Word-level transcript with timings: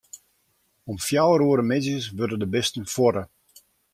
Om 0.89 0.97
fjouwer 1.07 1.41
oere 1.47 1.63
middeis 1.71 2.05
wurde 2.17 2.37
de 2.41 2.47
bisten 2.53 2.85
fuorre. 2.93 3.23